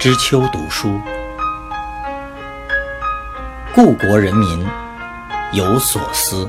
[0.00, 0.98] 知秋读书，
[3.74, 4.66] 故国人民
[5.52, 6.48] 有所思。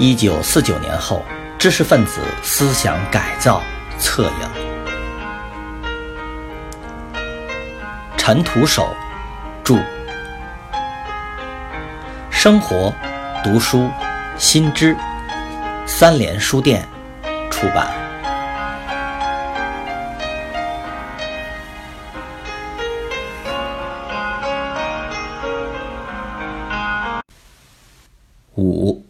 [0.00, 1.24] 一九四九年后，
[1.56, 3.62] 知识分子思想改造
[4.00, 4.48] 策应。
[8.16, 8.92] 陈独守
[9.62, 9.76] 著，
[12.32, 12.92] 生活
[13.44, 13.88] 读书
[14.36, 14.96] 新知
[15.86, 16.84] 三联书店
[17.48, 18.09] 出版。
[28.60, 29.04] 五，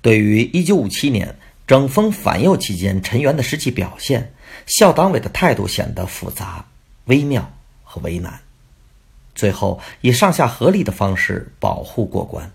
[0.00, 4.32] 对于一九五七年整风反右期间陈元的实际表现，
[4.66, 6.66] 校党委的态度显得复杂、
[7.04, 7.50] 微妙
[7.84, 8.40] 和为难，
[9.34, 12.50] 最后以上下合力的方式保护过关。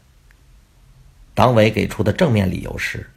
[1.34, 3.10] 党委给出的正面理由是：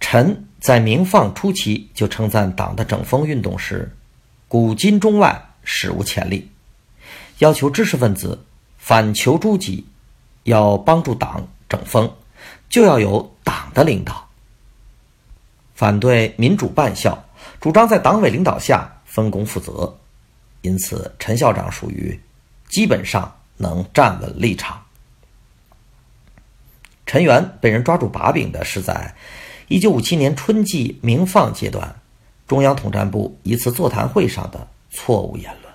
[0.00, 3.90] 陈在明放初期就称赞党的整风运动时
[4.48, 6.50] 古今中外史无前例，
[7.38, 8.44] 要求知识分子
[8.78, 9.84] 反求诸己。
[10.46, 12.10] 要帮助党整风，
[12.68, 14.26] 就要有党的领导。
[15.74, 17.22] 反对民主办校，
[17.60, 19.94] 主张在党委领导下分工负责。
[20.62, 22.18] 因此，陈校长属于
[22.68, 24.82] 基本上能站稳立场。
[27.04, 29.14] 陈元被人抓住把柄的是在
[29.68, 31.94] 一九五七年春季明放阶段，
[32.46, 35.65] 中央统战部一次座谈会上的错误言论。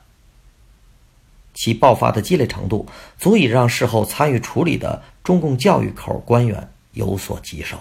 [1.61, 2.87] 其爆发的激烈程度，
[3.19, 7.79] 足以让事后参与处理的中共教育口官员有所棘手。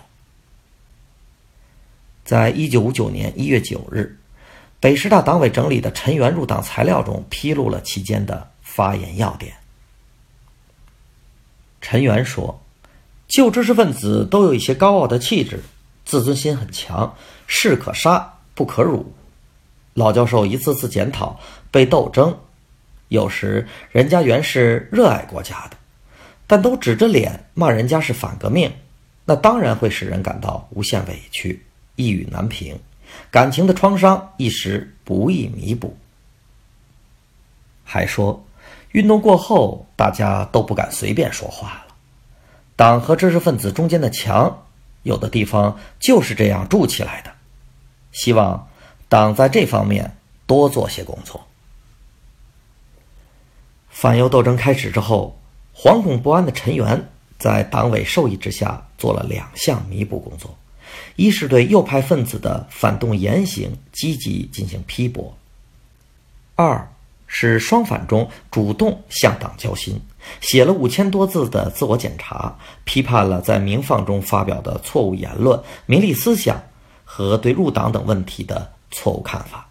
[2.23, 4.19] 在一九五九年一月九日，
[4.81, 9.55] 北师大党委整理的陈元入党材料中披露了期间的发言要点。
[11.81, 12.61] 陈元说
[13.29, 15.59] ：“旧知识分子都有一些高傲的气质，
[16.05, 19.15] 自尊心很强，士可杀不可辱。
[19.95, 22.39] 老教授一次次检讨，被斗争。”
[23.11, 25.77] 有时人家原是热爱国家的，
[26.47, 28.73] 但都指着脸骂人家是反革命，
[29.25, 31.61] 那当然会使人感到无限委屈，
[31.97, 32.79] 一语难平，
[33.29, 35.97] 感情的创伤一时不易弥补。
[37.83, 38.47] 还说，
[38.93, 41.95] 运动过后，大家都不敢随便说话了。
[42.77, 44.67] 党和知识分子中间的墙，
[45.03, 47.33] 有的地方就是这样筑起来的。
[48.13, 48.69] 希望
[49.09, 50.17] 党在这方面
[50.47, 51.45] 多做些工作。
[54.01, 55.39] 反右斗争开始之后，
[55.77, 57.07] 惶恐不安的陈元
[57.39, 60.57] 在党委授意之下做了两项弥补工作：
[61.17, 65.31] 一是对右派分子的反动言行积极进行批驳；
[66.55, 66.91] 二
[67.27, 70.01] 是双反中主动向党交心，
[70.41, 76.59] 写了五千多字的自我检查，批判了在明放中发表的错误言论、名利思想
[77.05, 79.69] 和对入党等问题的错误看法。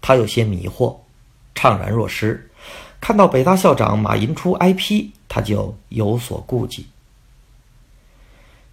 [0.00, 0.96] 他有些迷惑，
[1.54, 2.44] 怅然若失。
[3.00, 6.86] 看到北大校长马寅初挨批，他就有所顾忌。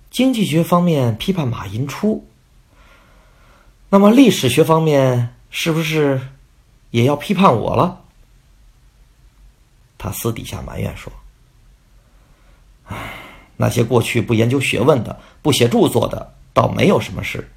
[0.10, 2.26] 经济学方面批判马寅初，
[3.90, 6.20] 那么历史学方面是不是
[6.92, 8.02] 也要批判我了？
[9.98, 11.12] 他私底下埋怨说
[12.88, 13.14] ：“唉，
[13.58, 17.50] 那些过去不研究学问的、不写著作的，倒没有什么事。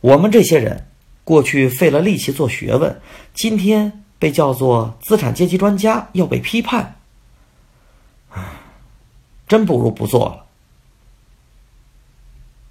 [0.00, 0.88] 我们这些人，
[1.24, 3.00] 过去费了力气做学问，
[3.32, 6.94] 今天……”被叫做资产阶级专家要被批判，
[9.48, 10.46] 真不如不做了。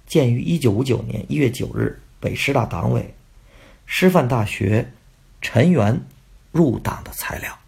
[0.06, 3.14] 鉴于一九五九年一月九日北师大党委、
[3.84, 4.94] 师范大学
[5.42, 6.00] 陈元
[6.52, 7.58] 入党的材料，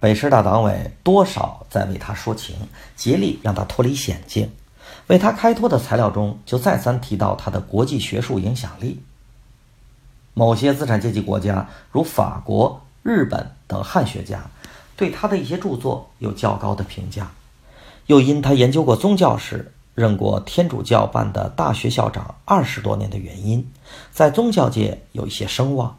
[0.00, 2.56] 北师大党委多少在为他说情，
[2.96, 4.50] 竭力让他脱离险境。
[5.08, 9.02] 为他开脱的材料中，就再三提到他的国际学术影响力。
[10.34, 14.40] 某些资产阶级国家，如法国、日本等汉学家，
[14.96, 17.30] 对他的一些著作有较高的评价。
[18.06, 23.70] 又因他研究过宗教史，任过天主教办的大学校长二十多年的原因，
[24.10, 25.98] 在宗教界有一些声望。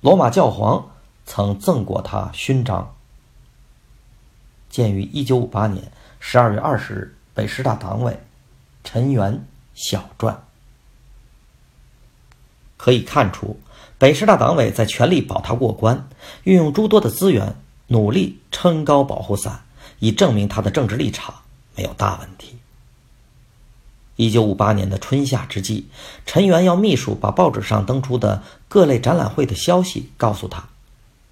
[0.00, 0.90] 罗马教皇
[1.26, 2.94] 曾赠过他勋章。
[4.70, 8.18] 鉴于一九五八年十二月二十日北师大党委
[8.82, 9.44] 陈元
[9.74, 10.42] 小传。
[12.82, 13.60] 可以看出，
[13.96, 16.08] 北师大党委在全力保他过关，
[16.42, 17.54] 运用诸多的资源，
[17.86, 19.62] 努力撑高保护伞，
[20.00, 21.32] 以证明他的政治立场
[21.76, 22.56] 没有大问题。
[24.16, 25.86] 一九五八年的春夏之际，
[26.26, 30.68] 陈元要秘书把报纸上登出的各类展览会的消息告诉他，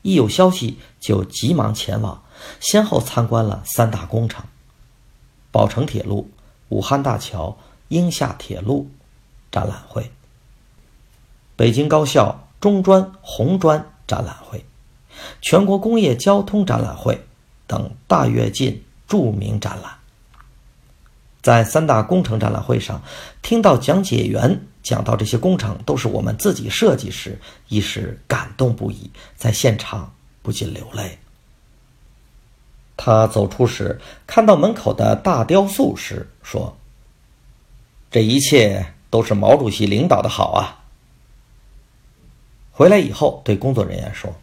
[0.03, 2.23] 一有消息就急忙前往，
[2.61, 4.44] 先后参观了三大工程：
[5.50, 6.31] 宝成铁路、
[6.69, 7.58] 武汉大桥、
[7.88, 8.88] 英厦铁路
[9.50, 10.12] 展览会。
[11.60, 14.64] 北京高校中专、红专展览会、
[15.42, 17.20] 全国工业交通展览会
[17.66, 19.92] 等大跃进著名展览。
[21.42, 23.02] 在三大工程展览会上，
[23.42, 31.18] 听到讲解员讲到这些工程都是我们自己设计时，一时感动不已，在现场不禁流泪。
[32.96, 36.74] 他走出时，看到门口的大雕塑时，说
[38.10, 40.78] ：“这一切都是毛主席领导的好啊。”
[42.81, 44.35] 回来以后，对工作人员说：“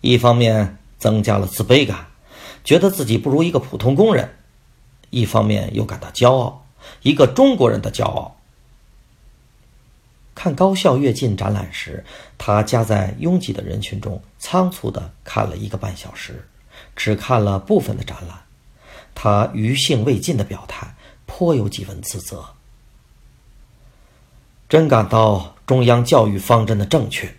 [0.00, 2.06] 一方面增加了自卑感，
[2.64, 4.36] 觉得自己不如一个普通工人。”
[5.10, 6.64] 一方面又感到骄傲，
[7.02, 8.38] 一个中国人的骄傲。
[10.34, 12.02] 看高校跃进展览时，
[12.38, 16.48] 他夹在拥挤的人群中，仓促的看了一个半小时，
[16.96, 18.38] 只看了部分的展览。
[19.14, 20.94] 他余兴未尽的表态，
[21.26, 22.42] 颇有几分自责。
[24.70, 27.32] 真感到中央教育方针的正确。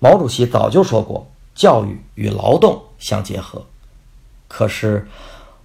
[0.00, 3.64] 毛主席早就说过，教育与劳动相结合。
[4.48, 5.06] 可是，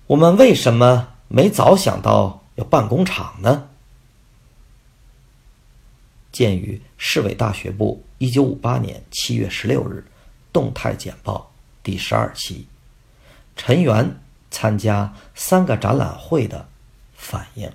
[0.06, 1.08] 我们为什么？
[1.30, 3.68] 没早想到要办工厂呢。
[6.32, 10.06] 鉴于市委大学部一九五八年七月十六日
[10.54, 11.52] 动态简报
[11.84, 12.68] 第十二期，
[13.56, 14.20] 陈元
[14.52, 16.68] 参加三个展览会的
[17.16, 17.70] 反应。